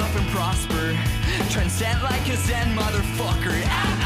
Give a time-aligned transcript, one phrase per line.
[0.00, 0.96] self and prosper.
[1.50, 3.99] Transcend like a Zen motherfucker.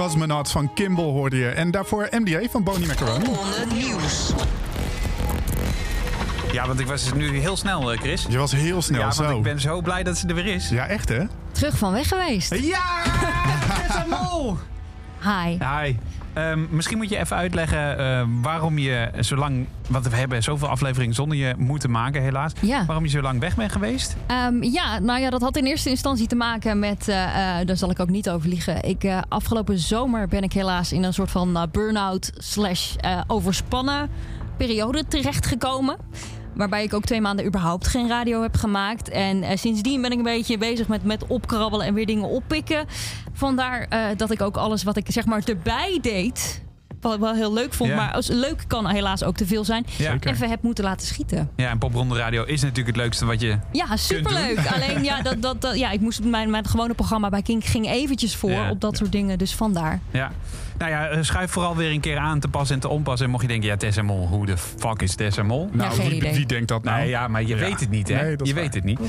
[0.00, 1.48] Cosmonaut van Kimball hoorde je.
[1.48, 3.24] En daarvoor MDA van Bonnie Macaroni.
[3.72, 4.32] Nieuws.
[6.52, 8.26] Ja, want ik was nu heel snel, eh, Chris.
[8.28, 9.22] Je was heel snel ja, zo.
[9.22, 10.68] want ik ben zo blij dat ze er weer is.
[10.68, 11.24] Ja, echt hè?
[11.52, 12.54] Terug van weg geweest.
[12.54, 13.02] Ja!
[13.86, 14.58] Tessa Mol!
[15.22, 15.56] Hi.
[15.58, 15.96] Hi.
[16.32, 19.66] Ehm, misschien moet je even uitleggen eh, waarom je zo lang...
[19.88, 22.52] Want we hebben zoveel afleveringen zonder je moeten maken, helaas.
[22.60, 22.84] Ja.
[22.84, 24.16] Waarom je zo lang weg bent geweest?
[24.26, 27.76] Ehm, ja, nou ja, dat had in eerste instantie te maken met, eh, eh, daar
[27.76, 28.82] zal ik ook niet over liegen.
[28.82, 32.94] Ik, afgelopen zomer ben ik helaas in een soort van burn-out slash
[33.26, 34.10] overspannen
[34.56, 35.96] periode terechtgekomen.
[36.54, 39.08] Waarbij ik ook twee maanden überhaupt geen radio heb gemaakt.
[39.08, 42.86] En eh, sindsdien ben ik een beetje bezig met, met opkrabbelen en weer dingen oppikken.
[43.32, 46.62] Vandaar eh, dat ik ook alles wat ik zeg maar erbij deed.
[47.00, 47.96] Wat ik wel heel leuk vond, Ja.
[47.96, 49.86] maar als leuk kan helaas ook te veel zijn.
[49.96, 50.16] Ja.
[50.20, 51.50] Even heb moeten laten schieten.
[51.56, 53.58] Ja, en Popronde Radio is natuurlijk het leukste wat je...
[53.72, 54.58] Ja, superleuk.
[54.74, 57.86] Alleen ja, dat, dat, dat, ja, ik moest mijn, mijn gewone programma bij Kink ging
[57.90, 58.96] eventjes voor Ja, op dat ja.
[58.98, 59.38] soort dingen.
[59.38, 60.00] Dus vandaar.
[60.10, 60.30] Ja.
[60.78, 63.20] Nou ja, eh, schuif vooral weer een keer aan te pas en te onpas.
[63.20, 65.68] En mocht je denken, ja, Tessa Mol, hoe de fuck is Tessa Mol?
[65.72, 66.34] Nou, geen wie, idee.
[66.34, 66.98] wie denkt dat nou?
[66.98, 67.56] Nee, ja, maar je Ja.
[67.56, 68.22] weet het niet, hè?
[68.22, 68.62] Nee, dat is je waar.
[68.62, 69.00] weet het niet.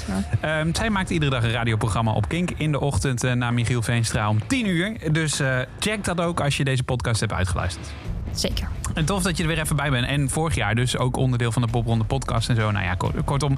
[0.41, 3.81] Ehm, zij maakt iedere dag een radioprogramma op Kink in de ochtend eh, na Michiel
[3.81, 4.93] Veenstra om 10 uur.
[5.11, 7.80] Dus eh, check dat ook als je deze podcast hebt uitgeluisterd.
[8.31, 8.67] Zeker.
[8.93, 10.07] En tof dat je er weer even bij bent.
[10.07, 12.71] En vorig jaar dus ook onderdeel van de Popronde podcast en zo.
[12.71, 13.57] Nou ja, kort- kortom,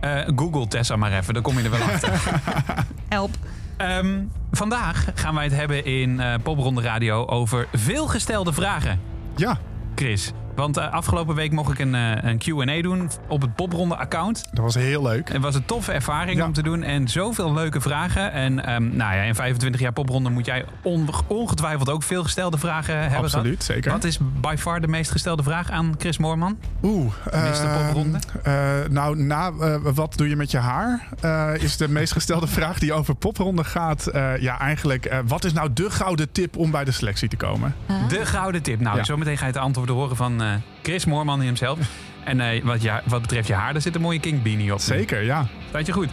[0.00, 2.20] eh, Google Tessa maar even, dan kom je er wel achter.
[3.08, 3.30] Help.
[3.76, 4.18] Ehm,
[4.50, 9.00] vandaag gaan wij het hebben in eh Popronde Radio over veelgestelde vragen.
[9.36, 9.58] Ja,
[9.94, 13.96] Chris, want eh, afgelopen week mocht ik een, eh, een Q&A doen op het Popronde
[13.96, 14.44] account.
[14.52, 15.32] dat was heel leuk.
[15.32, 16.44] Het was een toffe ervaring Ja.
[16.46, 18.32] om te doen en zoveel leuke vragen.
[18.32, 22.58] En ehm, nou ja, in 25 jaar Popronde moet jij on- ongetwijfeld ook veel gestelde
[22.58, 23.64] vragen hebben Absoluut, gehad.
[23.64, 23.90] zeker.
[23.90, 26.58] Wat is by far de meest gestelde vraag aan Chris Moorman?
[26.82, 27.12] Oeh.
[27.30, 28.18] Ehm, Popronde?
[28.42, 28.52] eh,
[28.90, 31.08] nou, na eh, wat doe je met je haar?
[31.20, 34.06] eh, is de meest gestelde vraag die over popronde gaat.
[34.06, 37.36] Eh, ja, eigenlijk, eh, wat is nou de gouden tip om bij de selectie te
[37.36, 37.74] komen?
[38.08, 38.80] De gouden tip.
[38.80, 39.04] Nou, Ja.
[39.04, 40.45] zometeen ga je het antwoorden horen van eh,
[40.82, 41.78] Chris Moorman hemzelf.
[42.24, 44.80] En eh, wat, ja, wat betreft je haar, daar zit een mooie King Beanie op.
[44.80, 45.46] Zeker, ja.
[45.68, 46.10] Staat je goed.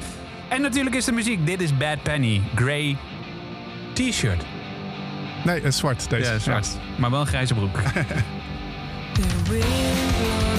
[0.50, 1.46] En natuurlijk is de muziek.
[1.46, 2.42] Dit is Bad Penny.
[2.56, 2.98] Grey
[3.94, 4.44] t-shirt.
[5.44, 6.32] Nee, eh, zwart deze.
[6.32, 6.68] Ja, zwart.
[6.96, 7.80] Maar wel een grijze broek.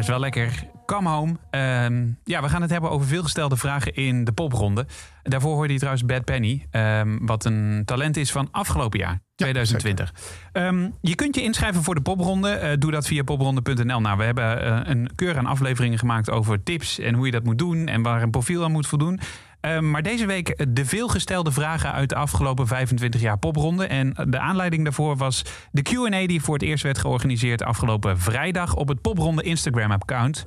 [0.00, 0.64] is wel lekker.
[0.86, 1.36] Come home.
[1.50, 4.86] Ehm, ja, we gaan het hebben over veelgestelde vragen in de popronde.
[5.22, 10.14] Daarvoor hoorde je trouwens Bad Penny, ehm, wat een talent is van afgelopen jaar, 2020.
[10.52, 12.50] Ehm, je kunt je inschrijven voor de popronde.
[12.50, 14.00] Eh, doe dat via popronde.nl.
[14.00, 17.44] Nou, we hebben eh, een keur aan afleveringen gemaakt over tips en hoe je dat
[17.44, 19.20] moet doen en waar een profiel aan moet voldoen.
[19.60, 23.86] Ehm, maar deze week de veelgestelde vragen uit de afgelopen 25 jaar popronde.
[23.86, 28.74] En de aanleiding daarvoor was de Q&A die voor het eerst werd georganiseerd afgelopen vrijdag
[28.74, 30.44] op het popronde Instagram-account.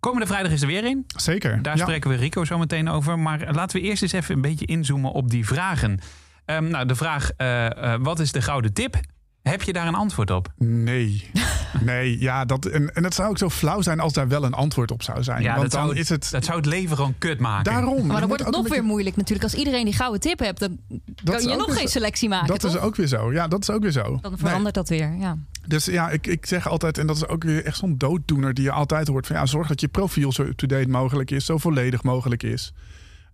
[0.00, 1.04] Komende vrijdag is er weer in.
[1.16, 1.62] Zeker.
[1.62, 1.82] Daar Ja.
[1.82, 3.18] spreken we Rico zo meteen over.
[3.18, 5.98] Maar laten we eerst eens even een beetje inzoomen op die vragen.
[6.44, 9.00] Ehm, nou, de vraag, eh, eh, wat is de gouden tip?
[9.42, 10.48] Heb je daar een antwoord op?
[10.56, 11.30] Nee.
[11.82, 14.52] Nee, ja, dat, en, en het zou ook zo flauw zijn als daar wel een
[14.52, 15.42] antwoord op zou zijn.
[15.44, 17.72] Want dat, dan zou, is het dat zou het leven gewoon kut maken.
[17.72, 18.06] daarom.
[18.06, 19.44] Maar dan wordt het ook nog weer moeilijk natuurlijk.
[19.50, 20.78] Als iedereen die gouden tip hebt, dan
[21.24, 22.46] kan je nog geen selectie maken.
[22.46, 23.32] Dat is ook weer zo.
[23.32, 24.18] Ja, dat is ook weer zo.
[24.20, 24.40] Dan Nee.
[24.40, 25.16] verandert dat weer.
[25.18, 25.36] Ja.
[25.66, 28.64] Dus ja, ik, ik zeg altijd, en dat is ook weer echt zo'n dooddoener die
[28.64, 32.02] je altijd hoort: van ja, zorg dat je profiel zo up-to-date mogelijk is, zo volledig
[32.02, 32.72] mogelijk is.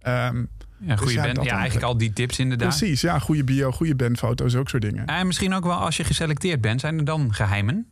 [0.00, 0.44] Ehm,
[0.82, 1.36] Ja, goede ja, band.
[1.36, 2.68] dat Ja, eigenlijk al die tips inderdaad.
[2.78, 5.06] precies, ja, goede bio, goede bandfoto's, ook soort dingen.
[5.06, 7.86] En misschien ook wel als je geselecteerd bent, zijn er dan geheimen?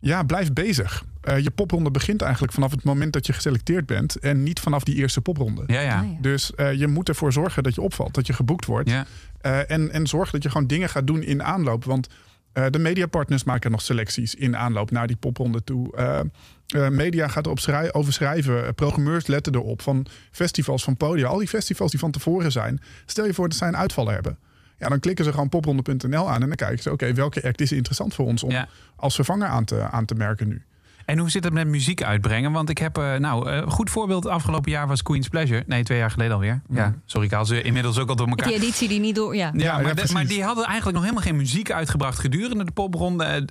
[0.00, 1.04] Ja, blijf bezig.
[1.20, 4.16] Eh, je popronde begint eigenlijk vanaf het moment dat je geselecteerd bent.
[4.16, 5.62] En niet vanaf die eerste popronde.
[5.66, 5.98] Ja, ja.
[6.00, 6.16] Ah, ja.
[6.20, 8.90] Dus eh, je moet ervoor zorgen dat je opvalt, dat je geboekt wordt.
[8.90, 9.06] ja.
[9.40, 11.84] Eh, en, en zorg dat je gewoon dingen gaat doen in aanloop.
[11.84, 12.08] Want
[12.52, 15.90] eh, de mediapartners maken nog selecties in aanloop naar die popronde toe.
[16.90, 18.66] Media gaat erop schrij- over schrijven.
[18.66, 19.82] Eh, programmeurs letten erop.
[19.82, 21.26] Van festivals, van podia.
[21.28, 22.80] Al die festivals die van tevoren zijn.
[23.06, 24.38] Stel je voor dat zij een uitvallen hebben.
[24.78, 26.42] Ja, dan klikken ze gewoon popronde.nl aan.
[26.42, 28.68] En dan kijken ze, oké, welke act is interessant voor ons om Ja.
[28.96, 30.62] als vervanger aan te, aan te merken nu.
[31.04, 32.52] En hoe zit het met muziek uitbrengen?
[32.52, 35.62] Want ik heb, eh, nou, een goed voorbeeld afgelopen jaar was Queen's Pleasure.
[35.66, 36.60] Nee, twee jaar geleden alweer.
[36.70, 38.46] Ja, sorry, ik haal ze inmiddels ook al door elkaar.
[38.46, 39.36] Die editie die niet door...
[39.36, 39.50] Ja.
[39.54, 40.12] Ja, Ja, maar, ja, de- precies.
[40.14, 43.24] maar die hadden eigenlijk nog helemaal geen muziek uitgebracht gedurende de popronde.
[43.24, 43.42] Eh,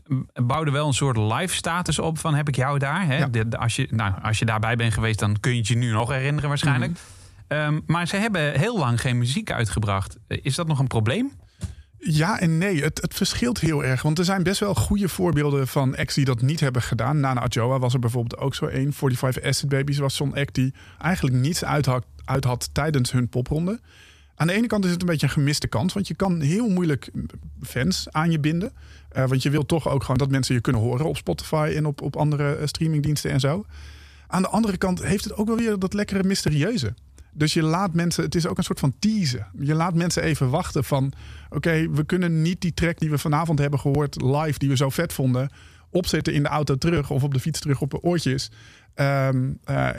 [0.45, 3.05] bouwden wel een soort live status op van heb ik jou daar.
[3.05, 3.17] Hè?
[3.17, 3.27] Ja.
[3.27, 5.75] De- de- als, je, nou, als je daarbij bent geweest, dan kun je het je
[5.77, 6.91] nu nog herinneren waarschijnlijk.
[6.91, 6.99] Mhm.
[7.47, 10.17] Ehm, maar ze hebben heel lang geen muziek uitgebracht.
[10.27, 11.31] Eh, Is dat nog een probleem?
[11.97, 14.01] Ja en nee, het, het verschilt heel erg.
[14.01, 17.19] Want er zijn best wel goede voorbeelden van acts die dat niet hebben gedaan.
[17.19, 18.93] Nana Adjoa was er bijvoorbeeld ook zo één.
[18.93, 23.29] 45 Acid Babies was zo'n act die eigenlijk niets uit had, uit had tijdens hun
[23.29, 23.79] popronde.
[24.35, 25.93] Aan de ene kant is het een beetje een gemiste kans.
[25.93, 27.09] Want je kan heel moeilijk
[27.61, 28.73] fans aan je binden.
[29.09, 31.85] Eh, want je wil toch ook gewoon dat mensen je kunnen horen op Spotify en
[31.85, 33.65] op, op andere eh, streamingdiensten en zo.
[34.27, 36.93] Aan de andere kant heeft het ook wel weer dat lekkere mysterieuze.
[37.37, 39.47] Dus je laat mensen, het is ook een soort van teasen.
[39.59, 41.11] Je laat mensen even wachten van,
[41.49, 44.89] oké, we kunnen niet die track die we vanavond hebben gehoord live, die we zo
[44.89, 45.49] vet vonden,
[45.89, 48.51] opzetten in de auto terug of op de fiets terug op de oortjes.
[48.93, 49.27] Eh,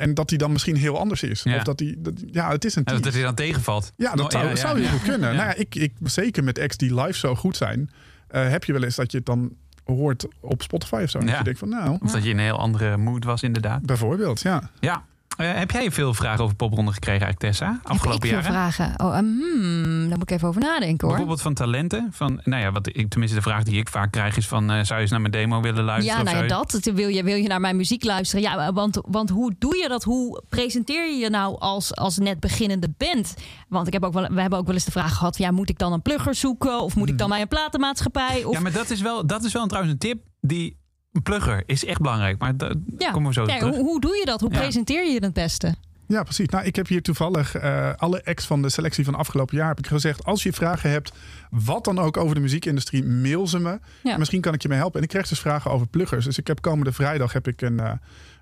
[0.03, 1.43] en dat die dan misschien heel anders is.
[1.43, 1.57] Ja.
[1.57, 3.03] Of dat die, dat, ja, het is een En tease.
[3.03, 3.93] dat het je dan tegenvalt.
[3.97, 5.35] Ja, dat Nou, zou, dat zou heel goed kunnen.
[5.35, 7.91] Nou ja, ik, ik, zeker met acts die live zo goed zijn,
[8.29, 9.53] eh, heb je wel eens dat je het dan
[9.85, 11.19] hoort op Spotify of zo.
[11.19, 11.39] Dat Ja.
[11.39, 13.83] je denkt van, nou, Of dat je in een heel andere mood was inderdaad.
[13.83, 14.71] bijvoorbeeld, ja.
[14.81, 15.05] Ja.
[15.37, 17.81] Eh, heb jij veel vragen over popronde gekregen eigenlijk, Tessa?
[17.83, 18.95] Afgelopen ik veel vragen?
[18.97, 21.09] Oh, ehm, hmm, daar moet ik even over nadenken hoor.
[21.09, 22.09] Bijvoorbeeld van talenten.
[22.13, 24.71] Van, nou ja, wat ik, tenminste de vraag die ik vaak krijg is van...
[24.71, 26.19] eh, zou je eens naar mijn demo willen luisteren?
[26.19, 26.91] Ja, of nou ja, dat.
[26.95, 28.45] Wil je, wil je naar mijn muziek luisteren?
[28.45, 30.05] Ja, want, want hoe doe je dat?
[30.05, 33.35] Hoe presenteer je je nou als, als net beginnende band?
[33.69, 35.39] Want ik heb ook wel, we hebben ook wel eens de vraag gehad...
[35.39, 36.81] Ja, moet ik dan een plugger zoeken?
[36.81, 38.45] Of moet ik dan bij een platenmaatschappij?
[38.45, 40.23] Of, Ja, maar dat is wel, dat is wel trouwens een tip.
[40.41, 40.77] Die
[41.17, 42.39] een plugger is echt belangrijk.
[42.39, 43.11] Maar daar Ja.
[43.11, 43.75] komen we zo Ja, terug.
[43.75, 44.41] hoe, hoe doe je dat?
[44.41, 44.59] Hoe Ja.
[44.59, 45.75] presenteer je je het beste?
[46.09, 46.49] Ja, precies.
[46.49, 49.79] Nou, ik heb hier toevallig eh, alle acts van de selectie van afgelopen jaar heb
[49.79, 50.25] ik gezegd.
[50.25, 51.13] Als je vragen hebt,
[51.51, 53.79] wat dan ook over de muziekindustrie, mail ze me.
[54.03, 54.17] Ja.
[54.19, 54.97] Misschien kan ik je mee helpen.
[54.99, 56.25] En ik kreeg dus vragen over pluggers.
[56.25, 57.93] Dus ik heb komende vrijdag heb ik een, eh,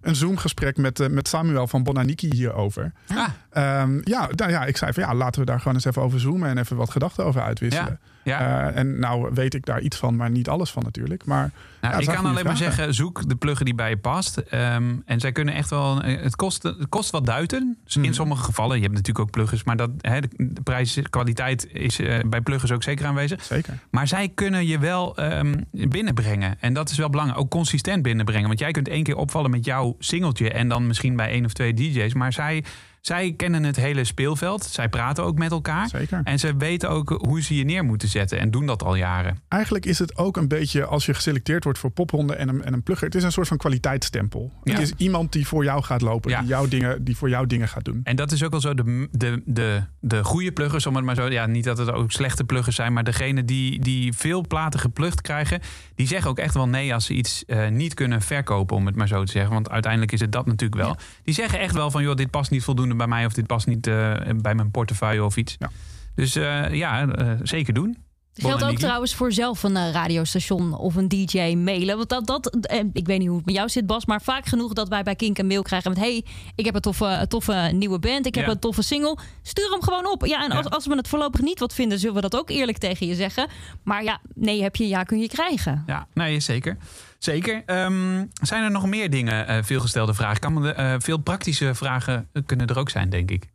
[0.01, 2.93] een Zoom-gesprek met, eh, met Samuel van Bonaniki hierover.
[3.09, 6.03] Ah, Ehm, ja, nou ja, ik zei van ja, laten we daar gewoon eens even
[6.03, 7.99] over zoomen en even wat gedachten over uitwisselen.
[8.03, 8.13] ja.
[8.25, 11.25] Eh, en nou weet ik daar iets van, maar niet alles van natuurlijk.
[11.25, 14.37] Maar Nou, ja, ik kan alleen maar zeggen, zoek de plugger die bij je past.
[14.37, 16.03] Ehm, en zij kunnen echt wel...
[16.03, 17.77] eh, Het kost, het kost wat duiten.
[17.85, 17.97] Dus.
[17.97, 18.77] In sommige gevallen.
[18.77, 19.65] Je hebt natuurlijk ook pluggers.
[19.65, 23.43] Maar dat, de, de prijs, kwaliteit is eh, bij pluggers ook zeker aanwezig.
[23.43, 23.79] Zeker.
[23.91, 26.57] Maar zij kunnen je wel ehm, binnenbrengen.
[26.61, 27.41] En dat is wel belangrijk.
[27.41, 28.47] Ook consistent binnenbrengen.
[28.47, 30.51] Want jij kunt één keer opvallen met jouw singeltje.
[30.51, 32.15] En dan misschien bij één of twee DJ's.
[32.15, 32.65] Maar zij,
[33.07, 34.65] zij kennen het hele speelveld.
[34.65, 35.89] Zij praten ook met elkaar.
[35.89, 36.21] Zeker.
[36.25, 38.39] En ze weten ook hoe ze je neer moeten zetten.
[38.39, 39.39] En doen dat al jaren.
[39.49, 42.73] Eigenlijk is het ook een beetje als je geselecteerd wordt voor popronde en een, en
[42.73, 43.07] een plugger.
[43.07, 44.53] Het is een soort van kwaliteitsstempel.
[44.63, 44.73] Ja.
[44.73, 46.39] Het is iemand die voor jou gaat lopen, Ja.
[46.41, 48.01] die, jouw dingen, die voor jou dingen gaat doen.
[48.05, 48.75] En dat is ook wel zo.
[48.75, 51.31] De, de, de, de goede pluggers, om het maar zo.
[51.31, 52.93] Ja, niet dat het ook slechte pluggers zijn.
[52.93, 55.61] Maar degene die, die veel platen geplukt krijgen.
[55.95, 58.97] Die zeggen ook echt wel nee als ze iets eh, niet kunnen verkopen, om het
[58.97, 59.53] maar zo te zeggen.
[59.53, 60.97] Want uiteindelijk is het dat natuurlijk wel.
[61.25, 63.27] Die zeggen echt wel van, joh, dit past niet voldoende bij mij.
[63.27, 65.57] Of dit past niet eh, bij mijn portefeuille of iets.
[65.59, 65.71] Ja.
[66.15, 68.04] Dus eh, ja, eh, zeker doen.
[68.35, 71.97] Geldt ook trouwens voor zelf een eh, radiostation of een DJ mailen.
[71.97, 74.47] Want dat, dat eh, ik weet niet hoe het met jou zit, Bas, maar vaak
[74.47, 77.71] genoeg dat wij bij Kink een mail krijgen met: hey, ik heb een toffe, toffe
[77.73, 78.51] nieuwe band, ik heb Ja.
[78.51, 79.19] een toffe single.
[79.43, 80.27] Stuur hem gewoon op.
[80.27, 80.57] Ja, en Ja.
[80.57, 83.15] als, als we het voorlopig niet wat vinden, zullen we dat ook eerlijk tegen je
[83.15, 83.49] zeggen.
[83.83, 85.83] Maar ja, nee, heb je, ja, kun je krijgen.
[85.87, 86.77] Ja, nee, zeker.
[87.19, 87.63] Zeker.
[87.67, 90.41] Ehm, zijn er nog meer dingen, eh veelgestelde vragen?
[90.41, 93.53] Kan eh, veel praktische vragen kunnen er ook zijn, denk ik.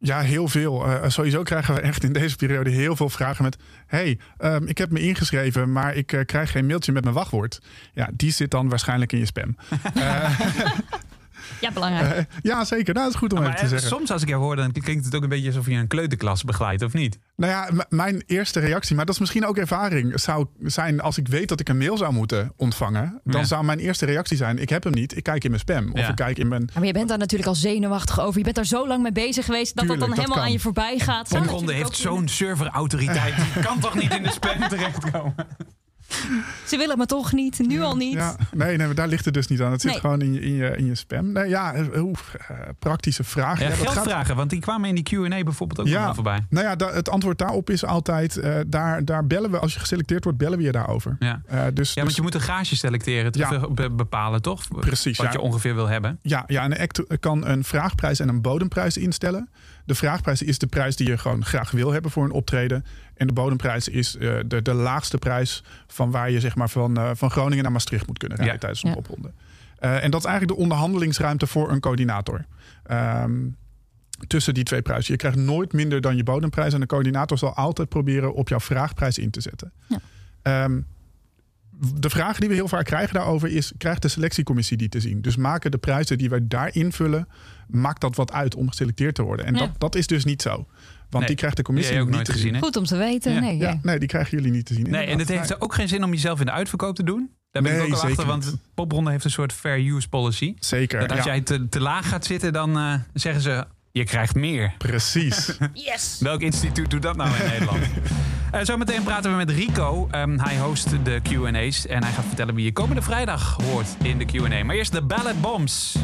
[0.00, 0.86] Ja, heel veel.
[0.86, 3.56] Eh, sowieso krijgen we echt in deze periode heel veel vragen met...
[3.86, 7.60] hey, ehm, ik heb me ingeschreven, maar ik eh, krijg geen mailtje met mijn wachtwoord.
[7.92, 9.56] Ja, die zit dan waarschijnlijk in je spam.
[11.60, 12.16] Ja, belangrijk.
[12.16, 12.94] Eh, ja, zeker.
[12.94, 13.88] Nou, dat is goed om Maar even te eh, zeggen.
[13.88, 16.44] soms als ik jou hoor, dan klinkt het ook een beetje alsof je een kleuterklas
[16.44, 17.18] begeleidt, of niet?
[17.36, 21.28] Nou ja, mijn eerste reactie, maar dat is misschien ook ervaring, zou zijn als ik
[21.28, 23.20] weet dat ik een mail zou moeten ontvangen.
[23.24, 23.46] Dan Ja.
[23.46, 25.92] zou mijn eerste reactie zijn: ik heb hem niet, ik kijk in mijn spam.
[25.92, 26.08] Of Ja.
[26.08, 26.62] ik kijk in mijn.
[26.66, 28.38] Ja, maar je bent daar natuurlijk al zenuwachtig over.
[28.38, 30.46] Je bent daar zo lang mee bezig geweest dat Tuurlijk, dat dan dat helemaal kan.
[30.46, 31.30] aan je voorbij gaat.
[31.30, 33.34] Natuurlijk heeft zo'n serverautoriteit.
[33.54, 35.34] Die kan toch niet in de spam terechtkomen?
[36.66, 38.12] Ze willen me toch niet, nu al niet.
[38.12, 39.72] Ja, nee, nee, maar daar ligt het dus niet aan.
[39.72, 40.00] Het zit Nee.
[40.00, 41.32] gewoon in je, in, je, in je spam.
[41.32, 42.18] Nee, ja, eh, oeh,
[42.48, 43.58] eh, praktische vraag.
[43.60, 46.14] Ja, Ja, dat gaat- geldvragen, want die kwamen in die Q&A bijvoorbeeld ook nog wel
[46.14, 46.46] voorbij.
[46.50, 48.36] Nou ja, da- het antwoord daarop is altijd...
[48.36, 51.16] eh, daar, daar bellen we, als je geselecteerd wordt, bellen we je daarover.
[51.18, 51.40] Ja.
[51.46, 53.68] Eh, dus, Ja, dus- want je moet een gage selecteren, te Ja.
[53.68, 54.68] be- bepalen, toch?
[54.68, 55.32] Precies, Wat ja.
[55.32, 56.18] je ongeveer wil hebben.
[56.22, 59.48] Ja, ja, en een act kan een vraagprijs en een bodemprijs instellen.
[59.84, 62.84] De vraagprijs is de prijs die je gewoon graag wil hebben voor een optreden.
[63.18, 66.96] En de bodemprijs is eh, de, de laagste prijs van waar je zeg maar van,
[66.96, 68.60] eh, van Groningen naar Maastricht moet kunnen rijden Ja.
[68.60, 68.94] tijdens een Ja.
[68.96, 69.32] popronde.
[69.78, 72.44] Eh, en dat is eigenlijk de onderhandelingsruimte voor een coördinator.
[72.82, 73.46] Ehm,
[74.26, 75.12] tussen die twee prijzen.
[75.12, 76.72] Je krijgt nooit minder dan je bodemprijs.
[76.72, 79.72] En de coördinator zal altijd proberen op jouw vraagprijs in te zetten.
[79.86, 79.98] Ja.
[80.42, 80.80] Ehm,
[81.94, 85.22] de vraag die we heel vaak krijgen daarover is: krijgt de selectiecommissie die te zien?
[85.22, 87.28] Dus maken de prijzen die wij daar invullen,
[87.70, 89.46] maakt dat wat uit om geselecteerd te worden?
[89.46, 89.58] En Ja.
[89.60, 90.50] dat, dat is dus niet zo.
[90.50, 90.66] Want
[91.10, 92.40] Nee, die krijgt de commissie ook niet nooit te zien.
[92.40, 92.60] gezien, hè?
[92.60, 93.32] Goed om te weten.
[93.32, 93.40] Ja.
[93.40, 93.78] Nee, Ja, ja.
[93.82, 94.90] nee, die krijgen jullie niet te zien.
[94.90, 97.30] Nee, en het heeft ook geen zin om jezelf in de uitverkoop te doen.
[97.50, 98.56] Daar ben ik Nee, ook al achter, zeker want.
[98.74, 100.54] Popronde heeft een soort fair use policy.
[100.58, 101.00] Zeker.
[101.00, 104.34] Dat als ja, jij te, te laag gaat zitten, dan eh, zeggen ze, je krijgt
[104.34, 104.74] meer.
[104.78, 105.56] Precies.
[105.72, 106.16] Yes!
[106.20, 107.78] Welk instituut doet dat nou in Nederland?
[108.50, 110.08] Eh, zometeen praten we met Rico.
[110.10, 114.18] Ehm, hij host de Q&A's en hij gaat vertellen wie je komende vrijdag hoort in
[114.18, 114.64] de Q&A.
[114.64, 115.96] Maar eerst de Ballad Bombs.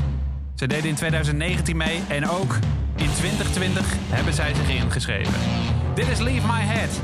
[0.55, 2.59] Ze deden in 2019 mee en ook
[2.97, 5.35] in 2020 hebben zij zich ingeschreven.
[5.95, 7.01] Dit is Leave My Head.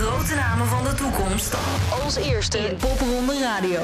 [0.00, 1.54] Grote namen van de toekomst.
[2.02, 3.80] Als eerste in Popronde Radio.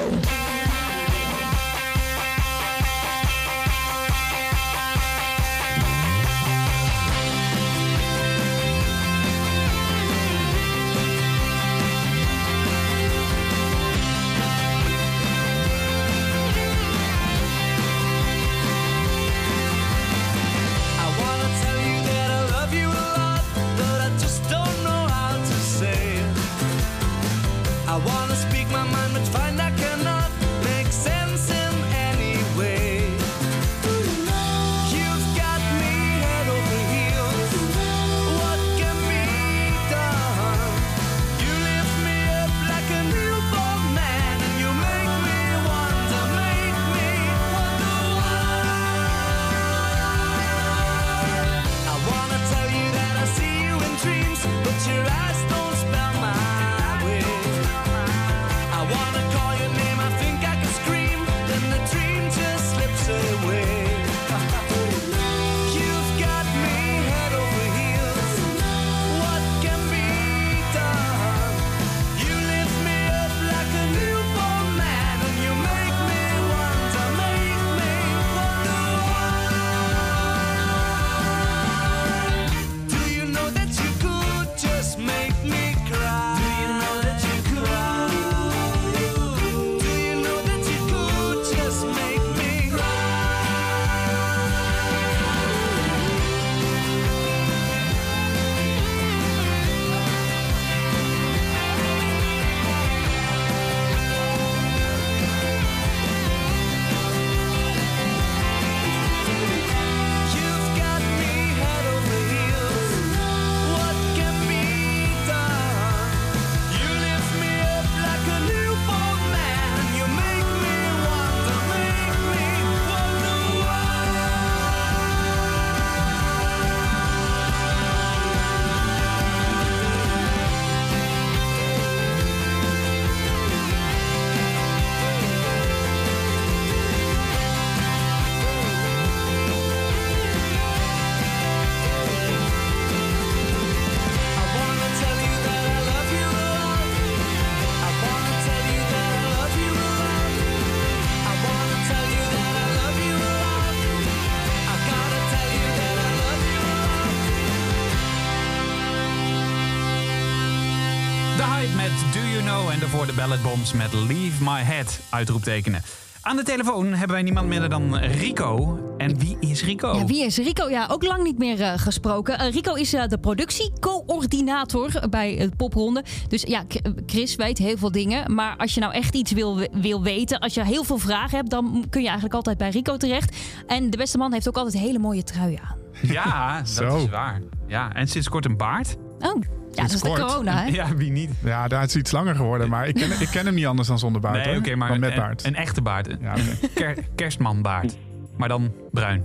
[163.07, 165.83] De Ballad Bombs met Leave My Head, uitroeptekenen.
[166.21, 168.79] Aan de telefoon hebben wij niemand minder dan Rico.
[168.99, 169.97] En wie is Rico?
[169.97, 170.69] Ja, wie is Rico?
[170.69, 172.39] Ja, ook lang niet meer eh, gesproken.
[172.39, 176.05] Eh, Rico is eh, de productiecoördinator bij het Popronde.
[176.29, 176.65] Dus ja,
[177.07, 178.35] Chris weet heel veel dingen.
[178.35, 181.51] Maar als je nou echt iets wil, wil weten, als je heel veel vragen hebt,
[181.51, 183.37] dan kun je eigenlijk altijd bij Rico terecht.
[183.67, 185.77] En de beste man heeft ook altijd hele mooie truien aan.
[186.03, 186.97] Ja, dat Zo.
[186.97, 187.43] is waar.
[187.67, 188.97] Ja, en sinds kort een baard.
[189.19, 189.43] Oh,
[189.77, 190.67] ja, dat is de corona, hè?
[190.69, 191.31] Ja, wie niet?
[191.45, 192.69] Ja, daar is hij iets langer geworden.
[192.69, 194.45] Maar ik ken, ik ken hem niet anders dan zonder baard.
[194.45, 195.45] Nee, oké, maar Dan met een, baard.
[195.45, 196.09] een echte baard.
[196.09, 196.35] Een Ja,
[196.75, 197.97] ker- kerstmanbaard.
[198.37, 199.25] Maar dan bruin.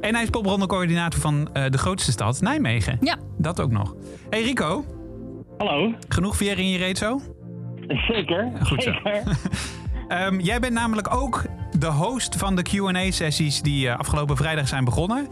[0.00, 2.98] En hij is popronde coördinator van eh, de grootste stad, Nijmegen.
[3.00, 3.16] Ja.
[3.36, 3.94] Dat ook nog.
[4.30, 4.84] Hey Rico,
[5.58, 7.20] Hallo, genoeg veer in je reet zo?
[8.08, 8.50] zeker.
[8.62, 8.92] Goed zo.
[8.92, 9.22] zeker.
[10.08, 11.44] Ehm, jij bent namelijk ook
[11.78, 15.28] de host van de Q&A-sessies die eh, afgelopen vrijdag zijn begonnen.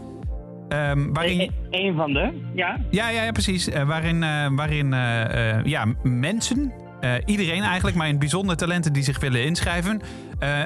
[0.69, 1.49] Ehm, waarin, E-
[1.87, 2.77] Een van de, ja.
[2.91, 3.69] ja, ja, ja, precies.
[3.69, 6.73] Eh, waarin eh, waarin eh, ja, mensen,
[7.25, 10.01] iedereen eigenlijk, maar in het bijzonder talenten die zich willen inschrijven,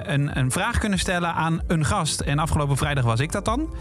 [0.04, 2.20] een, een vraag kunnen stellen aan een gast.
[2.20, 3.76] En afgelopen vrijdag was ik dat dan.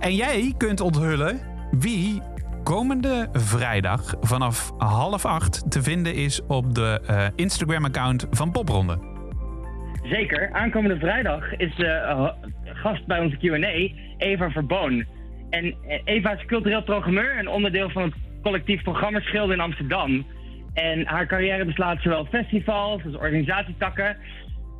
[0.00, 2.22] En jij kunt onthullen wie
[2.62, 7.00] komende vrijdag vanaf half acht te vinden is op de
[7.36, 8.98] Instagram-account van Popronde.
[10.02, 10.52] Zeker.
[10.52, 12.32] Aankomende vrijdag is de
[12.64, 15.04] gast bij onze Q&A Eva Verboon.
[15.50, 20.26] En eh, Eva is cultureel programmeur en onderdeel van het collectief Programmerschilder in Amsterdam.
[20.74, 24.16] En haar carrière beslaat zowel festivals als organisatietakken.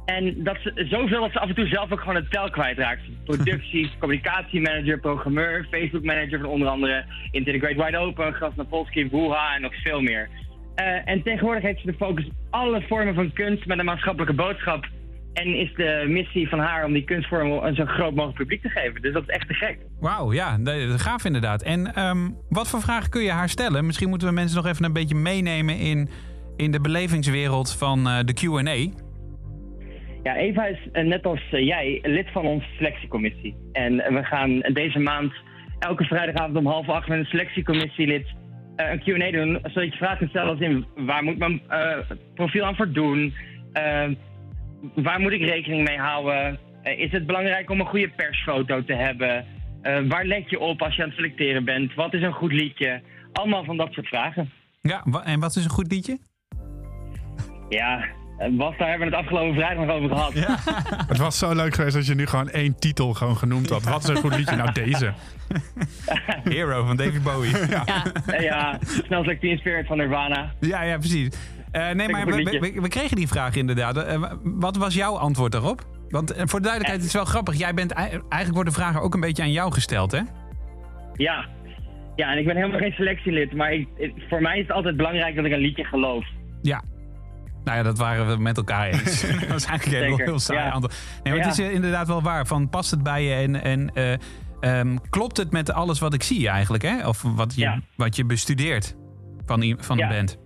[0.04, 3.02] En dat ze, zoveel dat ze af en toe zelf ook gewoon het tel kwijtraakt.
[3.24, 9.08] Producties, communicatiemanager, programmeur, Facebook manager van onder andere Into the Great Wide Open, Gras Napolski,
[9.08, 10.28] Wuha en nog veel meer.
[10.74, 14.34] Eh, en tegenwoordig heeft ze de focus op alle vormen van kunst met een maatschappelijke
[14.34, 14.86] boodschap.
[15.42, 18.68] En is de missie van haar om die kunstvorm een zo groot mogelijk publiek te
[18.68, 19.02] geven.
[19.02, 19.78] Dus dat is echt te gek.
[20.00, 21.62] Wauw, ja, dat gaaf inderdaad.
[21.62, 23.86] En ehm, wat voor vragen kun je haar stellen?
[23.86, 26.08] Misschien moeten we mensen nog even een beetje meenemen in,
[26.56, 29.02] in de belevingswereld van eh, de Q&A.
[30.22, 33.56] Ja, Eva is eh, net als eh, jij lid van onze selectiecommissie.
[33.72, 35.32] En we gaan deze maand
[35.78, 38.26] elke vrijdagavond om half acht met een selectiecommissielid
[38.76, 39.58] een Q&A doen.
[39.62, 41.62] Zodat je vragen kunt stellen als in waar moet mijn
[42.34, 43.34] profiel aan voor doen?
[44.94, 46.58] Eh, waar moet ik rekening mee houden?
[46.82, 49.44] Eh, is het belangrijk om een goede persfoto te hebben?
[49.82, 51.94] Eh, waar let je op als je aan het selecteren bent?
[51.94, 53.02] Wat is een goed liedje?
[53.32, 54.52] Allemaal van dat soort vragen.
[54.82, 56.18] Ja, en wat is een goed liedje?
[57.68, 58.04] Ja,
[58.38, 60.32] eh, Bas, daar hebben we het afgelopen vrijdag nog over gehad.
[61.08, 63.82] Het was zo leuk geweest als je nu gewoon één titel gewoon genoemd had.
[63.82, 64.56] Wat is een goed liedje?
[64.56, 65.12] Nou, deze.
[66.44, 67.50] Hero van David Bowie.
[67.68, 67.84] ja.
[68.26, 70.52] Eh, ja, snel Teen Spirit van Nirvana.
[70.60, 71.28] ja, ja, precies.
[71.76, 73.96] Eh, nee, maar we, we, we kregen die vraag inderdaad.
[73.96, 75.86] Eh, wa- wat was jouw antwoord daarop?
[76.08, 77.54] Want eh, voor de duidelijkheid, het is wel grappig.
[77.54, 80.20] Jij bent, ei- eigenlijk wordt de vraag ook een beetje aan jou gesteld, hè?
[81.14, 81.46] Ja.
[82.16, 84.96] Ja, en ik ben helemaal geen selectielid, maar ik, ik- voor mij is het altijd
[84.96, 86.24] belangrijk dat ik een liedje geloof.
[86.62, 86.82] Ja.
[87.64, 89.20] Nou ja, dat waren we met elkaar eens.
[89.40, 90.68] dat was eigenlijk een heel, saai ja.
[90.70, 90.96] antwoord.
[91.22, 92.46] Nee, maar het is inderdaad wel waar.
[92.46, 94.12] Van, past het bij je en, en eh,
[94.78, 96.82] ehm, klopt het met alles wat ik zie eigenlijk?
[96.82, 97.08] Hè?
[97.08, 97.80] Of wat je, Ja.
[97.96, 98.96] wat je bestudeert
[99.46, 100.08] van, van Ja.
[100.08, 100.38] band?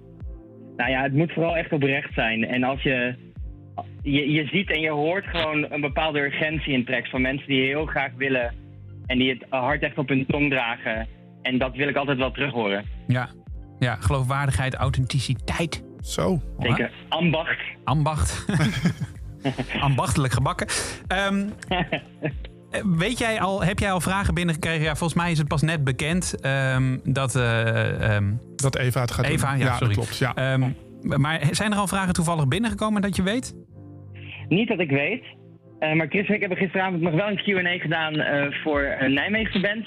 [0.80, 2.44] Nou ja, het moet vooral echt oprecht zijn.
[2.44, 3.14] En als je,
[4.02, 7.66] je, je ziet en je hoort gewoon een bepaalde urgentie in tracks van mensen die
[7.66, 8.54] heel graag willen
[9.06, 11.08] en die het hart echt op hun tong dragen.
[11.42, 12.84] En dat wil ik altijd wel terug horen.
[13.06, 13.28] Ja.
[13.78, 16.40] ja, geloofwaardigheid, authenticiteit, Zo.
[16.58, 16.90] Zeker.
[17.08, 17.60] Ambacht.
[17.84, 18.46] ambacht.
[19.80, 20.66] Ambachtelijk gebakken.
[21.06, 21.80] Ehm, eh,
[23.04, 24.82] weet jij al, heb jij al vragen binnengekregen?
[24.82, 27.36] Ja, volgens mij is het pas net bekend ehm, dat...
[27.36, 29.34] eh, ehm, Dat Eva het gaat doen.
[29.34, 29.94] Eva, ja, sorry.
[29.94, 30.18] dat klopt.
[30.18, 30.34] Ja.
[30.34, 30.70] Ehm,
[31.20, 33.54] maar zijn er al vragen toevallig binnengekomen dat je weet?
[34.48, 35.24] Niet dat ik weet.
[35.78, 39.12] Eh, maar Chris en ik hebben gisteravond nog wel een Q&A gedaan eh, voor een
[39.14, 39.86] Nijmeegse band.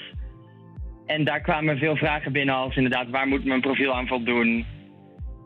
[1.06, 4.64] En daar kwamen veel vragen binnen als inderdaad, waar moet mijn profiel aan voldoen?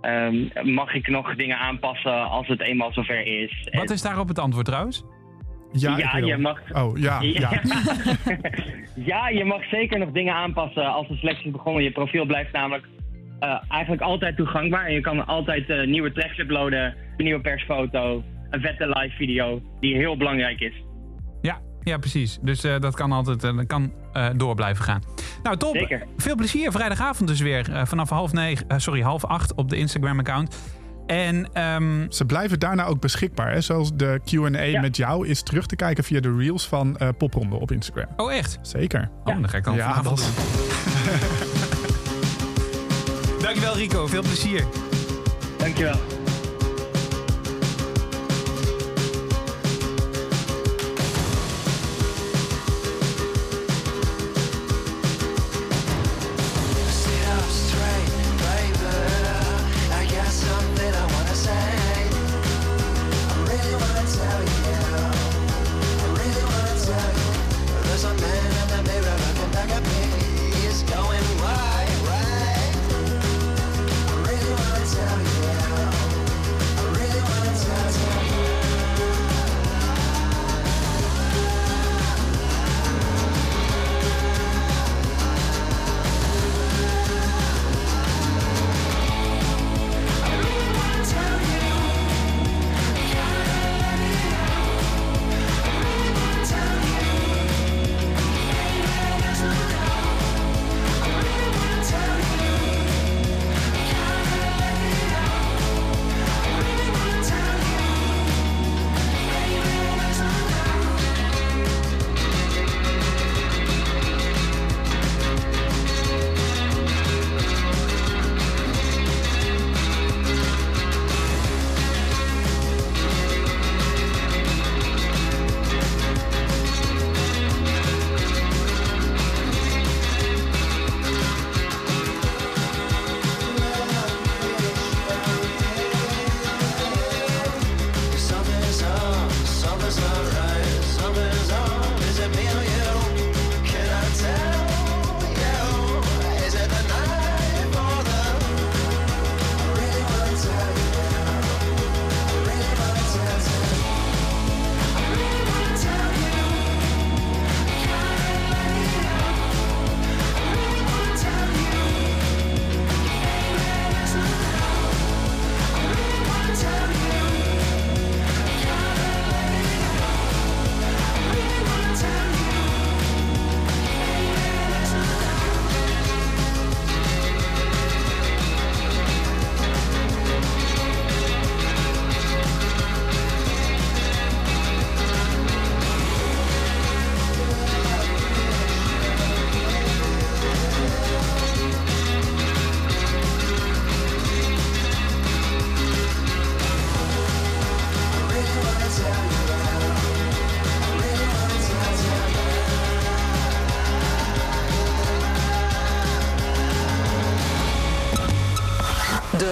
[0.00, 0.36] Ehm,
[0.74, 3.68] mag ik nog dingen aanpassen als het eenmaal zover is?
[3.70, 5.04] Wat is daarop het antwoord trouwens?
[5.72, 7.20] ja, je mag- Oh, ja.
[7.20, 7.50] ja.
[9.12, 11.82] ja, je mag zeker nog dingen aanpassen als de selectie is begonnen.
[11.82, 12.86] Je profiel blijft namelijk
[13.40, 14.86] eh, eigenlijk altijd toegankbaar.
[14.86, 16.84] En je kan altijd eh, nieuwe tracks uploaden,
[17.16, 20.72] een nieuwe persfoto, een vette live video, die heel belangrijk is.
[21.42, 22.38] Ja, ja precies.
[22.42, 25.02] Dus eh, dat kan altijd dat kan, eh, door blijven gaan.
[25.42, 25.76] Nou, top.
[25.76, 26.02] Zeker.
[26.16, 26.72] Veel plezier.
[26.72, 27.72] Vrijdagavond dus weer.
[27.72, 30.76] eh, vanaf half, negen, sorry, half acht op de Instagram-account.
[31.06, 33.52] En ehm, Ze blijven daarna ook beschikbaar.
[33.52, 33.60] Hè?
[33.60, 34.80] Zoals de Q&A Ja.
[34.80, 38.06] met jou is terug te kijken via de reels van eh Popronde op Instagram.
[38.16, 38.58] oh, echt?
[38.62, 39.08] Zeker.
[39.24, 41.57] Oh, dan ga ik dan Ja, vanavond dat- doen.
[43.48, 44.06] Dankjewel Rico.
[44.06, 44.64] Veel plezier.
[45.56, 46.17] Dankjewel.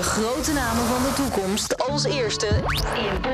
[0.06, 1.76] Grote namen van de toekomst.
[1.88, 3.25] Als eerste in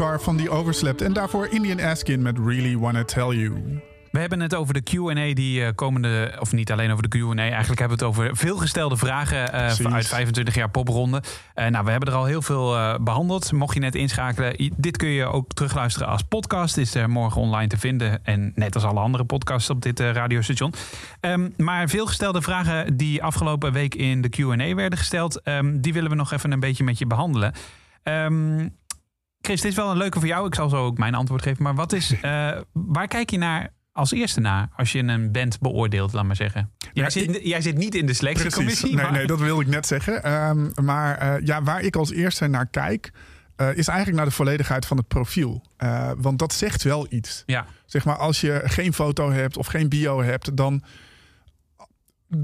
[0.00, 1.02] Car van die overslept.
[1.02, 3.80] En daarvoor Indian Askin met Really Wanna Tell You.
[4.10, 6.36] We hebben het over de Q&A die eh, komende...
[6.38, 9.50] of niet alleen over de Q&A, eigenlijk hebben we het over veelgestelde vragen...
[9.50, 9.86] Precies.
[9.86, 11.22] uit 25 jaar popronde.
[11.54, 13.52] Eh, nou, we hebben er al heel veel eh, behandeld.
[13.52, 16.76] Mocht je net inschakelen, dit kun je ook terugluisteren als podcast.
[16.76, 18.24] Is er morgen online te vinden.
[18.24, 20.74] En net als alle andere podcasts op dit radiostation.
[21.20, 25.40] Ehm, maar veelgestelde vragen die afgelopen week in de Q&A werden gesteld...
[25.42, 27.52] ehm, die willen we nog even een beetje met je behandelen.
[28.02, 28.68] Ehm,
[29.50, 30.46] Chris, dit is wel een leuke voor jou.
[30.46, 31.62] Ik zal zo ook mijn antwoord geven.
[31.62, 35.58] Maar wat is, eh, waar kijk je naar als eerste naar als je een band
[35.60, 36.70] beoordeelt, laat maar zeggen?
[36.92, 38.94] Jij, zit, jij zit niet in de selectiecommissie.
[38.94, 40.22] Nee, maar- nee, dat wilde ik net zeggen.
[40.22, 43.12] Ehm, maar eh, ja, waar ik als eerste naar kijk,
[43.56, 45.64] eh, is eigenlijk naar de volledigheid van het profiel.
[46.18, 47.42] Want dat zegt wel iets.
[47.46, 50.82] Ja, Zeg maar, als je geen foto hebt of geen bio hebt, dan,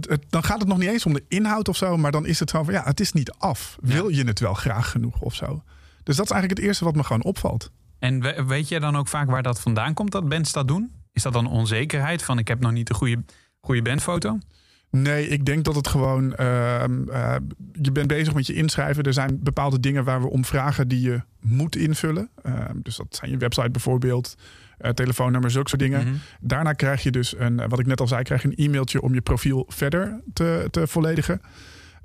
[0.00, 1.96] het- dan gaat het nog niet eens om de inhoud of zo.
[1.96, 3.76] Maar dan is het zo van, ja, het is niet af.
[3.80, 5.62] Wil je het wel graag genoeg of zo?
[6.06, 7.70] Dus dat is eigenlijk het eerste wat me gewoon opvalt.
[7.98, 10.92] en we- weet je dan ook vaak waar dat vandaan komt, dat bands dat doen?
[11.12, 13.24] Is dat dan onzekerheid van ik heb nog niet de goede,
[13.60, 14.38] goede bandfoto?
[14.90, 16.34] Nee, ik denk dat het gewoon.
[16.34, 17.34] ehm, eh,
[17.82, 19.02] je bent bezig met je inschrijven.
[19.04, 22.28] Er zijn bepaalde dingen waar we om vragen die je moet invullen.
[22.42, 24.34] Ehm, dus dat zijn je website bijvoorbeeld,
[24.78, 26.06] eh, telefoonnummer, zulke soort dingen.
[26.06, 26.14] Mhm.
[26.40, 29.14] Daarna krijg je dus een, wat ik net al zei, krijg je een e-mailtje om
[29.14, 31.40] je profiel verder te, te volledigen.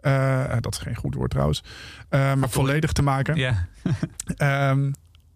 [0.02, 1.64] Eh, dat is geen goed woord trouwens.
[2.10, 3.36] Eh, maar volledig te maken.
[3.36, 3.68] Ja.
[4.38, 4.92] Ehm,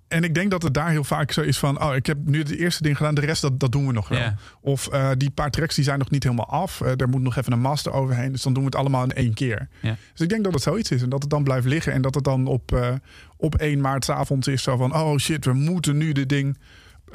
[0.08, 1.84] en ik denk dat het daar heel vaak zo is van...
[1.84, 4.08] oh, ik heb nu het eerste ding gedaan, de rest dat, dat doen we nog
[4.08, 4.32] wel.
[4.62, 6.82] Of eh, die paar tracks die zijn nog niet helemaal af.
[6.82, 8.32] Er moet nog even een master overheen.
[8.32, 9.68] Dus dan doen we het allemaal in één keer.
[9.82, 11.02] Dus ik denk dat het zoiets is.
[11.02, 11.94] En dat het dan blijft liggen.
[11.94, 12.94] En dat het dan op, eh,
[13.38, 14.96] op 1 maart 's avonds is zo van...
[14.96, 16.58] oh shit, we moeten nu dit ding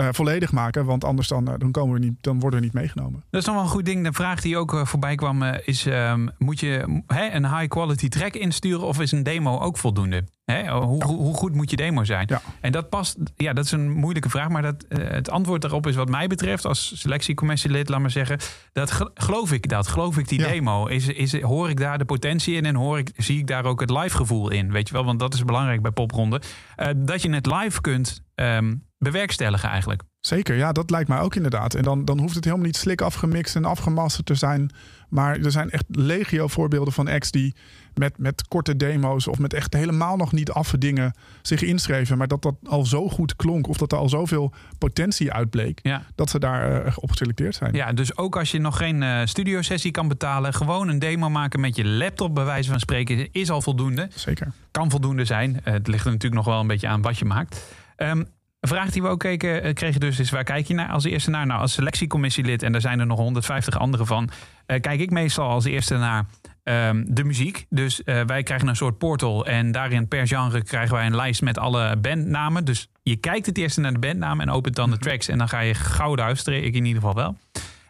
[0.01, 0.85] eh, volledig maken.
[0.85, 3.25] Want anders dan, eh, dan, komen we niet, dan worden we niet meegenomen.
[3.31, 4.05] Dat is nog wel een goed ding.
[4.05, 5.87] De vraag die ook eh, voorbij kwam is...
[5.87, 10.25] ehm, moet je hè, een high quality track insturen of is een demo ook voldoende?
[10.51, 10.71] Hè?
[10.71, 12.29] Hoe, hoe, hoe goed moet je demo zijn?
[12.61, 13.17] En dat past...
[13.37, 14.49] Ja, dat is een moeilijke vraag.
[14.49, 16.65] Maar dat, eh, het antwoord daarop is wat mij betreft...
[16.65, 18.39] als selectiecommissielid, laat maar zeggen...
[18.73, 19.87] dat ge- geloof ik dat.
[19.89, 20.87] Geloof ik die demo?
[20.87, 23.81] Is, is, hoor ik daar de potentie in en hoor ik, zie ik daar ook
[23.81, 24.73] het live gevoel in?
[24.73, 25.05] Weet je wel?
[25.05, 26.41] Want dat is belangrijk bij popronde.
[26.77, 30.03] Eh, dat je het live kunt ehm, bewerkstelligen eigenlijk.
[30.21, 31.75] Zeker, ja, dat lijkt mij ook inderdaad.
[31.75, 34.71] En dan, dan hoeft het helemaal niet slik afgemixt en afgemasterd te zijn.
[35.09, 37.55] Maar er zijn echt legio voorbeelden van acts die
[37.95, 42.19] met, met korte demo's of met echt helemaal nog niet affe dingen zich inschreven.
[42.19, 45.81] Maar dat dat al zo goed klonk of dat er al zoveel potentie uitbleek.
[45.83, 46.03] Ja.
[46.15, 47.75] Dat ze daar eh, op geselecteerd zijn.
[47.75, 51.61] Ja, dus ook als je nog geen eh studiosessie kan betalen, gewoon een demo maken
[51.61, 54.09] met je laptop, bij wijze van spreken, is al voldoende.
[54.15, 54.53] Zeker.
[54.71, 55.61] Kan voldoende zijn.
[55.65, 57.65] Eh, het ligt er natuurlijk nog wel een beetje aan wat je maakt.
[57.97, 58.23] Ehm,
[58.61, 61.05] een vraag die we ook keken, eh, kregen dus is, waar kijk je naar als
[61.05, 61.47] eerste naar?
[61.47, 64.31] Nou, als selectiecommissielid, en daar zijn er nog 150 andere van,
[64.67, 66.27] eh, kijk ik meestal als eerste naar
[66.63, 67.67] ehm, de muziek.
[67.69, 71.43] Dus eh, wij krijgen een soort portal en daarin per genre krijgen wij een lijst
[71.43, 72.65] met alle bandnamen.
[72.65, 75.49] Dus je kijkt het eerste naar de bandnamen en opent dan de tracks en dan
[75.49, 76.65] ga je gauw luisteren.
[76.65, 77.37] Ik in ieder geval wel.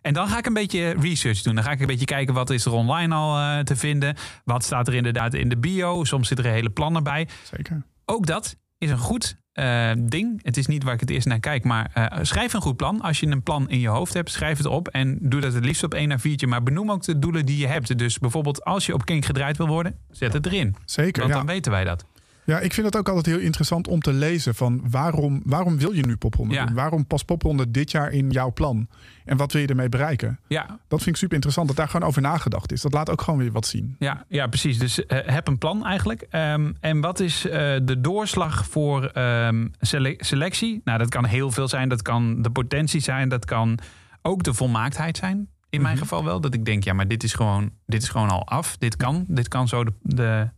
[0.03, 1.55] En dan ga ik een beetje research doen.
[1.55, 4.17] Dan ga ik een beetje kijken wat is er online al te vinden.
[4.45, 6.05] Wat staat er inderdaad in de bio.
[6.05, 7.29] Soms zitten er hele plannen bij.
[7.57, 7.83] Zeker.
[8.05, 10.41] Ook dat is een goed eh, ding.
[10.43, 11.65] Het is niet waar ik het eerst naar kijk.
[11.65, 13.01] Maar eh, schrijf een goed plan.
[13.01, 14.89] Als je een plan in je hoofd hebt, schrijf het op.
[14.89, 16.49] En doe dat het liefst op 1 naar 4.
[16.49, 17.99] Maar benoem ook de doelen die je hebt.
[17.99, 20.77] Dus bijvoorbeeld als je op Kink gedraaid wil worden, zet het erin.
[20.85, 21.39] Zeker, Want ja.
[21.39, 22.05] dan weten wij dat.
[22.51, 25.93] Ja, ik vind het ook altijd heel interessant om te lezen van waarom, waarom wil
[25.93, 26.65] je nu popronde Ja.
[26.65, 26.75] doen?
[26.75, 28.89] Waarom past popronde dit jaar in jouw plan?
[29.25, 30.39] En wat wil je ermee bereiken?
[30.49, 32.81] Ja, Dat vind ik super interessant, dat daar gewoon over nagedacht is.
[32.81, 33.97] Dat laat ook gewoon weer wat zien.
[33.99, 34.79] Ja, ja precies.
[34.79, 36.27] Dus eh, heb een plan eigenlijk.
[36.31, 37.51] Ehm, en wat is eh,
[37.83, 40.81] de doorslag voor ehm, sele- selectie?
[40.85, 41.89] Nou, dat kan heel veel zijn.
[41.89, 43.29] Dat kan de potentie zijn.
[43.29, 43.79] Dat kan
[44.23, 45.49] ook de volmaaktheid zijn.
[45.71, 46.41] In mijn geval wel.
[46.41, 48.77] Dat ik denk, ja, maar dit is gewoon, dit is gewoon al af.
[48.79, 49.25] Dit kan.
[49.29, 50.49] Dit kan zo de, de,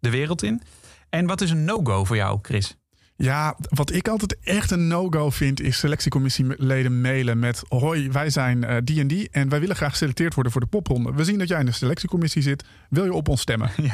[0.00, 0.62] de wereld in.
[1.10, 2.76] En wat is een no-go voor jou, Chris?
[3.16, 8.64] Ja, wat ik altijd echt een no-go vind, is selectiecommissieleden mailen met: Hoi, wij zijn
[8.64, 11.12] eh, die en die en wij willen graag geselecteerd worden voor de popronde.
[11.12, 12.64] We zien dat jij in de selectiecommissie zit.
[12.90, 13.70] Wil je op ons stemmen?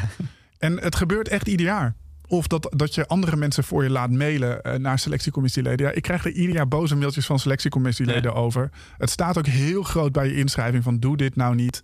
[0.58, 1.94] En het gebeurt echt ieder jaar.
[2.26, 5.86] Of dat, dat je andere mensen voor je laat mailen eh, naar selectiecommissieleden.
[5.86, 8.70] Ja, ik krijg er ieder jaar boze mailtjes van selectiecommissieleden over.
[8.98, 11.82] Het staat ook heel groot bij je inschrijving van doe dit nou niet.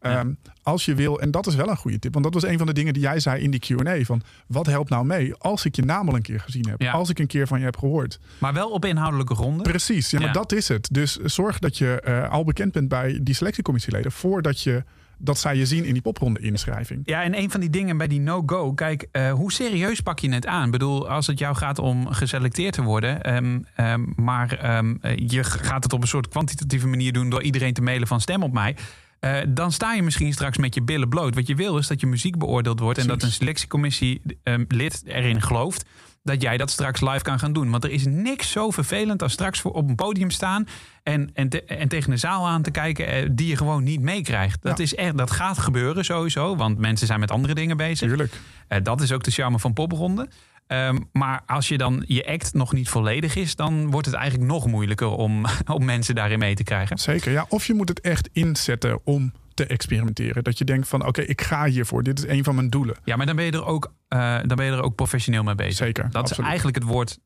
[0.00, 0.30] Ehm,
[0.62, 2.12] Als je wil, en dat is wel een goede tip.
[2.12, 4.02] Want dat was een van de dingen die jij zei in die Q&A.
[4.02, 6.80] Van wat helpt nou mee als ik je naam al een keer gezien heb.
[6.82, 6.92] Ja.
[6.92, 8.20] Als ik een keer van je heb gehoord.
[8.38, 9.62] Maar wel op inhoudelijke gronden.
[9.62, 10.32] Precies, ja, maar Ja.
[10.32, 10.88] dat is het.
[10.92, 14.12] Dus zorg dat je eh, al bekend bent bij die selectiecommissieleden.
[14.12, 14.84] Voordat je,
[15.18, 17.02] dat zij je zien in die popronde inschrijving.
[17.04, 18.72] Ja, en een van die dingen bij die no-go.
[18.72, 20.64] Kijk, eh, hoe serieus pak je het aan?
[20.64, 23.22] Ik bedoel, als het jou gaat om geselecteerd te worden.
[23.22, 27.30] ehm, ehm, maar eh, je gaat het op een soort kwantitatieve manier doen.
[27.30, 28.76] door iedereen te mailen van stem op mij.
[29.20, 31.34] Eh, dan sta je misschien straks met je billen bloot.
[31.34, 32.98] Wat je wil is dat je muziek beoordeeld wordt.
[32.98, 35.84] en dat een selectiecommissie ehm, lid erin gelooft.
[36.22, 37.70] dat jij dat straks live kan gaan doen.
[37.70, 40.66] Want er is niks zo vervelend als straks voor op een podium staan.
[41.02, 43.06] en, en, te- en tegen een zaal aan te kijken.
[43.06, 44.62] eh, die je gewoon niet meekrijgt.
[44.62, 44.84] Dat, Ja.
[44.84, 46.56] is echt, dat gaat gebeuren sowieso.
[46.56, 48.08] Want mensen zijn met andere dingen bezig.
[48.08, 48.40] Tuurlijk.
[48.68, 50.28] Eh, dat is ook de charme van popronde.
[50.70, 54.50] Ehm, maar als je dan je act nog niet volledig is, dan wordt het eigenlijk
[54.50, 55.44] nog moeilijker om,
[55.76, 56.98] om mensen daarin mee te krijgen.
[56.98, 57.46] Zeker, ja.
[57.48, 60.44] Of je moet het echt inzetten om te experimenteren.
[60.44, 62.02] Dat je denkt van oké, ik ga hiervoor.
[62.02, 62.96] Dit is een van mijn doelen.
[63.04, 65.54] Ja, maar dan ben je er ook, eh, dan ben je er ook professioneel mee
[65.54, 65.76] bezig.
[65.76, 67.18] Zeker, Dat is eigenlijk het woord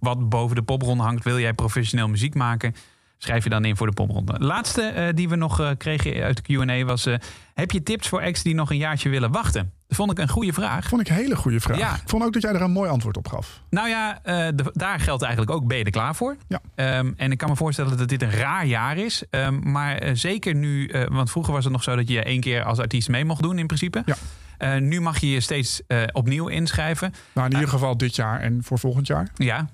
[0.00, 1.24] wat boven de popronde hangt.
[1.24, 2.74] Wil jij professioneel muziek maken?
[3.18, 4.34] Schrijf je dan in voor de popronde.
[4.38, 7.06] Laatste eh, die we nog eh, kregen uit de Q&A was...
[7.06, 7.14] eh,
[7.54, 9.72] heb je tips voor acts die nog een jaartje willen wachten?
[9.86, 10.88] Dat vond ik een goede vraag.
[10.88, 11.78] Vond ik een hele goede vraag.
[11.78, 11.94] Ja.
[11.94, 13.62] Ik vond ook dat jij er een mooi antwoord op gaf.
[13.70, 16.36] Nou ja, de- daar geldt eigenlijk ook, ben je er klaar voor?
[16.48, 16.60] Ja.
[16.74, 19.22] Ehm, en ik kan me voorstellen dat dit een raar jaar is.
[19.30, 22.78] Ehm, maar zeker nu, want vroeger was het nog zo dat je één keer als
[22.78, 24.02] artiest mee mocht doen in principe.
[24.06, 24.16] Ja.
[24.78, 27.12] Nu mag je je steeds opnieuw inschrijven.
[27.32, 29.28] Nou, in ieder geval dit jaar en voor volgend jaar.
[29.34, 29.68] Ja,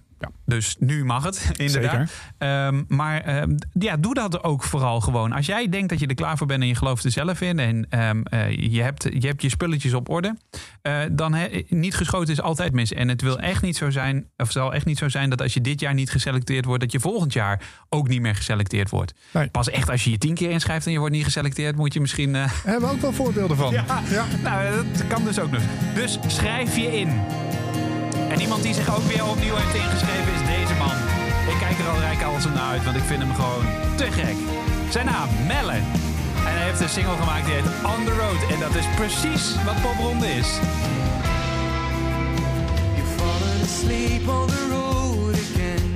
[0.47, 2.11] Dus nu mag het, inderdaad.
[2.39, 5.33] Ehm, maar ehm, ja, doe dat ook vooral gewoon.
[5.33, 7.59] Als jij denkt dat je er klaar voor bent en je gelooft er zelf in...
[7.59, 10.37] en ehm, eh, je, hebt, je hebt je spulletjes op orde...
[10.83, 12.93] eh, dan he- niet geschoten is altijd mis.
[12.93, 15.31] En het wil echt niet zo zijn, of zal echt niet zo zijn...
[15.31, 16.81] dat als je dit jaar niet geselecteerd wordt...
[16.83, 19.15] dat je volgend jaar ook niet meer geselecteerd wordt.
[19.31, 19.49] Nee.
[19.49, 21.77] Pas echt als je je tien keer inschrijft en je wordt niet geselecteerd...
[21.77, 22.33] moet je misschien...
[22.33, 23.73] Daar hebben we ook wel voorbeelden van.
[23.75, 23.85] ja,
[24.43, 25.63] nou, dat kan dus ook nog.
[25.95, 27.21] Dus schrijf je in.
[28.35, 30.97] En iemand die zich ook weer opnieuw heeft ingeschreven is deze man.
[31.53, 33.65] Ik kijk er al rijk als naar uit, want ik vind hem gewoon
[33.97, 34.37] te gek.
[34.91, 35.73] Zijn naam, Melle.
[36.47, 38.51] En hij heeft een single gemaakt die heet On The Road.
[38.53, 40.49] En dat is precies wat popronde is.
[42.97, 45.87] You've fallen asleep on the road again.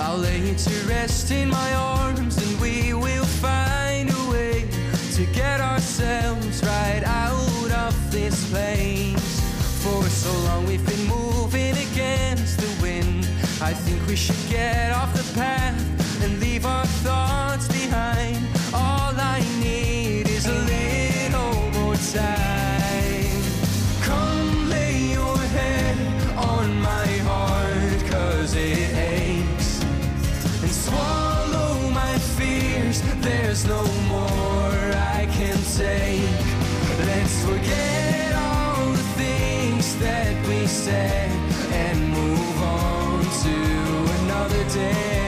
[0.00, 4.66] I'll lay you to rest in my arms, and we will find a way
[5.16, 9.35] to get ourselves right out of this place.
[10.16, 13.28] So long we've been moving against the wind.
[13.60, 15.78] I think we should get off the path
[16.24, 18.38] and leave our thoughts behind.
[18.72, 23.42] All I need is a little more time.
[24.00, 25.98] Come lay your head
[26.36, 29.82] on my heart, cause it aches.
[30.62, 34.80] And swallow my fears, there's no more
[35.20, 36.40] I can take.
[37.06, 38.05] Let's forget
[40.86, 41.32] said
[41.72, 45.25] and move on to another day.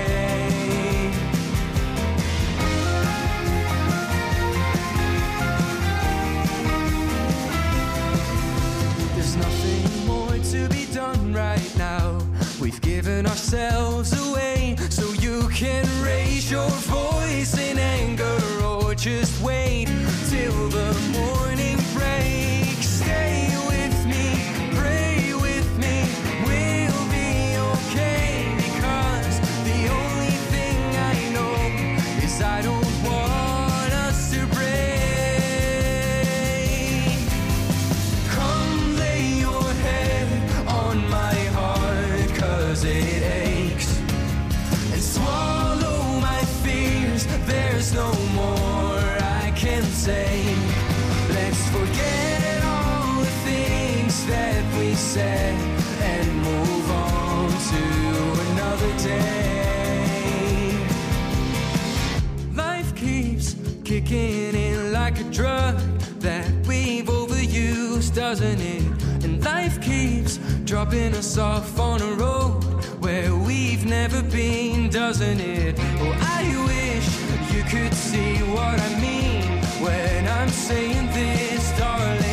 [68.30, 68.82] Doesn't it?
[69.24, 72.62] And life keeps dropping us off on a road
[73.00, 75.76] where we've never been, doesn't it?
[75.78, 77.08] Oh, I wish
[77.54, 79.44] you could see what I mean
[79.82, 82.27] when I'm saying this, darling.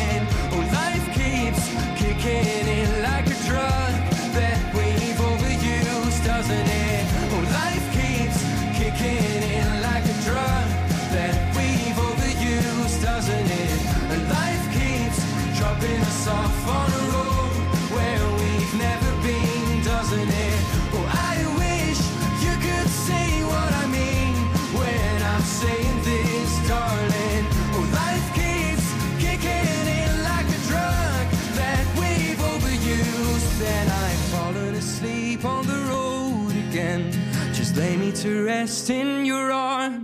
[38.22, 39.95] To rest in your arms.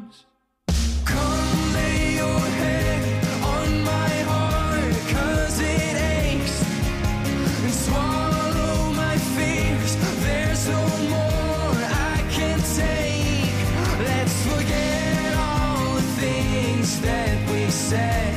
[17.93, 18.32] We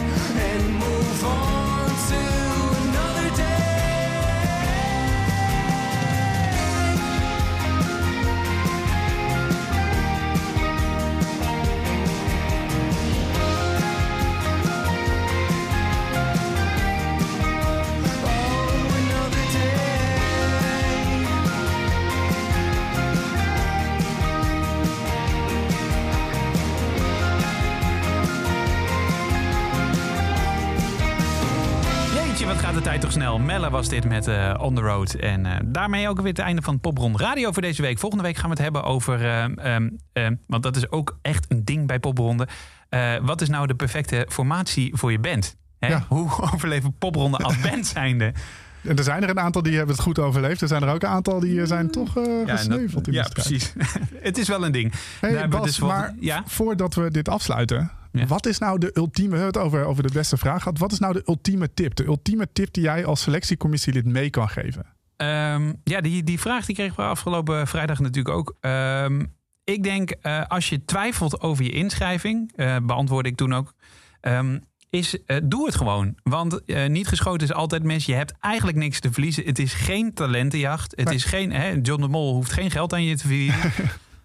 [33.00, 33.40] tijd toch snel.
[33.40, 35.14] Melle was dit met eh, On The Road.
[35.14, 38.00] En eh, daarmee ook weer het einde van Popron Radio voor deze week.
[38.00, 39.26] Volgende week gaan we het hebben over...
[39.26, 42.48] ehm, ehm, ehm, want dat is ook echt een ding bij Popronde.
[42.90, 45.56] Eh, wat is nou de perfecte formatie voor je band?
[45.80, 45.88] Hè?
[45.88, 46.06] Ja.
[46.08, 48.34] Hoe overleven Popronde als band zijnde?
[48.82, 50.62] En er zijn er een aantal die hebben het goed overleefd.
[50.62, 53.74] Er zijn er ook een aantal die eh, zijn toch eh dat- gesneuveld ja, precies.
[54.22, 54.94] het is wel een ding.
[55.20, 56.44] Hey, Daar Bas, dus maar ja?
[56.46, 57.92] voordat we dit afsluiten.
[58.18, 58.26] Ja.
[58.26, 60.78] Wat is nou de ultieme, we hebben het over, over de beste vraag gehad.
[60.78, 61.96] Wat is nou de ultieme tip?
[61.96, 64.86] De ultieme tip die jij als selectiecommissielid mee kan geven?
[65.16, 68.56] Ehm, ja, die, die vraag die kregen we afgelopen vrijdag natuurlijk ook.
[68.60, 69.26] Ehm,
[69.64, 73.74] ik denk, eh, als je twijfelt over je inschrijving, eh beantwoordde ik toen ook,
[74.22, 74.60] ehm,
[74.90, 76.16] is eh, doe het gewoon.
[76.24, 78.06] Want niet geschoten is altijd mis.
[78.06, 79.46] Je hebt eigenlijk niks te verliezen.
[79.46, 80.94] Het is geen talentenjacht.
[80.96, 83.60] Het is geen, hè, John de Mol hoeft geen geld aan je te verdienen.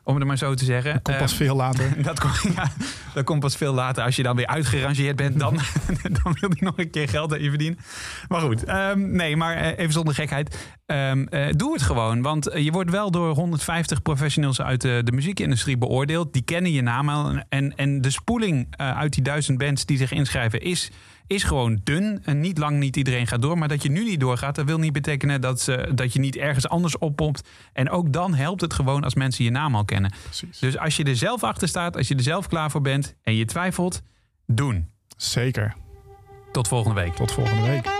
[0.04, 1.02] om het maar zo te zeggen.
[1.02, 1.94] Komt pas Ehm, veel later.
[2.02, 2.70] dat, komt, ja,
[3.14, 4.04] dat komt pas veel later.
[4.04, 5.54] Als je dan weer uitgerangeerd bent, dan,
[6.22, 7.78] dan wil hij nog een keer geld aan je verdienen.
[8.28, 10.74] Maar goed, ehm, nee, maar eh, even zonder gekheid.
[10.86, 15.00] Ehm, eh, doe het gewoon, want eh, je wordt wel door 150 professionals uit de,
[15.04, 16.32] de muziekindustrie beoordeeld.
[16.32, 17.38] Die kennen je naam al.
[17.48, 20.90] En, en de spoeling uit die duizend bands die zich inschrijven is,
[21.30, 22.20] is gewoon dun.
[22.24, 23.58] En niet lang niet iedereen gaat door.
[23.58, 26.36] Maar dat je nu niet doorgaat, dat wil niet betekenen dat, ze, dat je niet
[26.36, 27.48] ergens anders oppompt.
[27.72, 30.12] En ook dan helpt het gewoon als mensen je naam al kennen.
[30.22, 30.58] Precies.
[30.58, 33.34] Dus als je er zelf achter staat, als je er zelf klaar voor bent en
[33.34, 34.02] je twijfelt,
[34.46, 34.88] doen.
[35.16, 35.74] Zeker.
[36.52, 37.14] Tot volgende week.
[37.14, 37.99] Tot volgende week.